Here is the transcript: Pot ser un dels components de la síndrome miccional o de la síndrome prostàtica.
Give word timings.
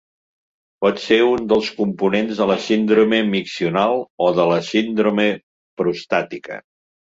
Pot 0.85 1.01
ser 1.01 1.19
un 1.31 1.43
dels 1.51 1.69
components 1.81 2.39
de 2.39 2.47
la 2.53 2.57
síndrome 2.69 3.21
miccional 3.35 4.03
o 4.29 4.33
de 4.41 4.49
la 4.55 4.59
síndrome 4.73 5.29
prostàtica. 5.83 6.61